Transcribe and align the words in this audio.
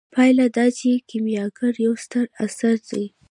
پایله 0.15 0.47
دا 0.55 0.65
چې 0.77 0.89
کیمیاګر 1.09 1.73
یو 1.85 1.93
ستر 2.03 2.25
اثر 2.45 2.75
دی. 2.89 3.03